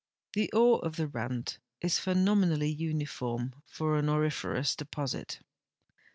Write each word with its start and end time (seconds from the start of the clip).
The 0.33 0.51
ore 0.51 0.83
of 0.83 0.95
the 0.95 1.07
Rand 1.07 1.59
is 1.79 1.99
phenomenally 1.99 2.71
uniform 2.71 3.61
for 3.67 3.99
an 3.99 4.09
auriferous 4.09 4.75
deposit. 4.75 5.41